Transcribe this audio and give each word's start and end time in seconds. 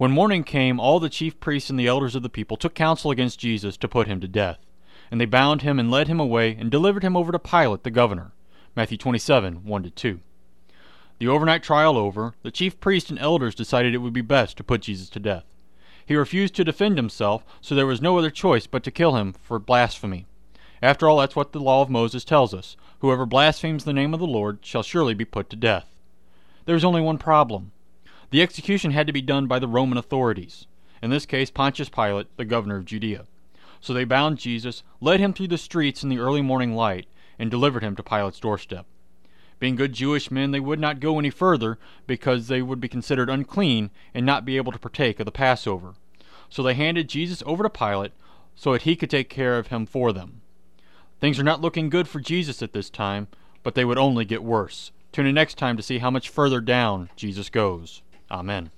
When 0.00 0.12
morning 0.12 0.44
came, 0.44 0.80
all 0.80 0.98
the 0.98 1.10
chief 1.10 1.38
priests 1.40 1.68
and 1.68 1.78
the 1.78 1.86
elders 1.86 2.14
of 2.14 2.22
the 2.22 2.30
people 2.30 2.56
took 2.56 2.74
counsel 2.74 3.10
against 3.10 3.38
Jesus 3.38 3.76
to 3.76 3.86
put 3.86 4.06
him 4.06 4.18
to 4.22 4.26
death. 4.26 4.56
And 5.10 5.20
they 5.20 5.26
bound 5.26 5.60
him 5.60 5.78
and 5.78 5.90
led 5.90 6.08
him 6.08 6.18
away 6.18 6.56
and 6.58 6.70
delivered 6.70 7.02
him 7.02 7.18
over 7.18 7.30
to 7.30 7.38
Pilate 7.38 7.82
the 7.82 7.90
governor. 7.90 8.32
Matthew 8.74 8.96
27, 8.96 9.62
1 9.62 9.92
2. 9.94 10.20
The 11.18 11.28
overnight 11.28 11.62
trial 11.62 11.98
over, 11.98 12.32
the 12.42 12.50
chief 12.50 12.80
priests 12.80 13.10
and 13.10 13.18
elders 13.18 13.54
decided 13.54 13.92
it 13.92 13.98
would 13.98 14.14
be 14.14 14.22
best 14.22 14.56
to 14.56 14.64
put 14.64 14.80
Jesus 14.80 15.10
to 15.10 15.20
death. 15.20 15.44
He 16.06 16.16
refused 16.16 16.54
to 16.54 16.64
defend 16.64 16.96
himself, 16.96 17.44
so 17.60 17.74
there 17.74 17.84
was 17.84 18.00
no 18.00 18.16
other 18.16 18.30
choice 18.30 18.66
but 18.66 18.82
to 18.84 18.90
kill 18.90 19.16
him 19.16 19.34
for 19.34 19.58
blasphemy. 19.58 20.24
After 20.80 21.10
all, 21.10 21.18
that's 21.18 21.36
what 21.36 21.52
the 21.52 21.60
law 21.60 21.82
of 21.82 21.90
Moses 21.90 22.24
tells 22.24 22.54
us. 22.54 22.78
Whoever 23.00 23.26
blasphemes 23.26 23.84
the 23.84 23.92
name 23.92 24.14
of 24.14 24.20
the 24.20 24.26
Lord 24.26 24.60
shall 24.62 24.82
surely 24.82 25.12
be 25.12 25.26
put 25.26 25.50
to 25.50 25.56
death. 25.56 25.94
There 26.64 26.74
was 26.74 26.86
only 26.86 27.02
one 27.02 27.18
problem. 27.18 27.72
The 28.30 28.42
execution 28.42 28.92
had 28.92 29.08
to 29.08 29.12
be 29.12 29.22
done 29.22 29.48
by 29.48 29.58
the 29.58 29.66
Roman 29.66 29.98
authorities, 29.98 30.68
in 31.02 31.10
this 31.10 31.26
case 31.26 31.50
Pontius 31.50 31.88
Pilate, 31.88 32.28
the 32.36 32.44
governor 32.44 32.76
of 32.76 32.84
Judea. 32.84 33.26
So 33.80 33.92
they 33.92 34.04
bound 34.04 34.38
Jesus, 34.38 34.84
led 35.00 35.18
him 35.18 35.32
through 35.32 35.48
the 35.48 35.58
streets 35.58 36.04
in 36.04 36.10
the 36.10 36.20
early 36.20 36.40
morning 36.40 36.76
light, 36.76 37.06
and 37.40 37.50
delivered 37.50 37.82
him 37.82 37.96
to 37.96 38.04
Pilate's 38.04 38.38
doorstep. 38.38 38.86
Being 39.58 39.74
good 39.74 39.92
Jewish 39.92 40.30
men, 40.30 40.52
they 40.52 40.60
would 40.60 40.78
not 40.78 41.00
go 41.00 41.18
any 41.18 41.30
further 41.30 41.76
because 42.06 42.46
they 42.46 42.62
would 42.62 42.80
be 42.80 42.88
considered 42.88 43.28
unclean 43.28 43.90
and 44.14 44.24
not 44.24 44.44
be 44.44 44.56
able 44.56 44.70
to 44.70 44.78
partake 44.78 45.18
of 45.18 45.26
the 45.26 45.32
Passover. 45.32 45.94
So 46.48 46.62
they 46.62 46.74
handed 46.74 47.08
Jesus 47.08 47.42
over 47.46 47.64
to 47.64 47.70
Pilate 47.70 48.12
so 48.54 48.72
that 48.72 48.82
he 48.82 48.94
could 48.94 49.10
take 49.10 49.28
care 49.28 49.58
of 49.58 49.68
him 49.68 49.86
for 49.86 50.12
them. 50.12 50.40
Things 51.20 51.40
are 51.40 51.44
not 51.44 51.60
looking 51.60 51.90
good 51.90 52.06
for 52.06 52.20
Jesus 52.20 52.62
at 52.62 52.74
this 52.74 52.90
time, 52.90 53.26
but 53.64 53.74
they 53.74 53.84
would 53.84 53.98
only 53.98 54.24
get 54.24 54.44
worse. 54.44 54.92
Tune 55.10 55.26
in 55.26 55.34
next 55.34 55.58
time 55.58 55.76
to 55.76 55.82
see 55.82 55.98
how 55.98 56.10
much 56.10 56.28
further 56.28 56.60
down 56.60 57.10
Jesus 57.16 57.50
goes. 57.50 58.02
Amen. 58.30 58.70